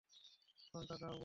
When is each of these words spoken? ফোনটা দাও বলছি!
ফোনটা 0.67 0.95
দাও 0.97 1.11
বলছি! 1.11 1.19